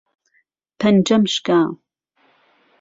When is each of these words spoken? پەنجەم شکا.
پەنجەم 0.79 1.23
شکا. 1.33 1.61